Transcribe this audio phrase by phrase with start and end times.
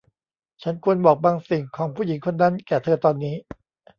[0.63, 3.35] ฉันควรบอกบางสิ่งของผู้หญิงคนนั้นแก่เธอตอนนี้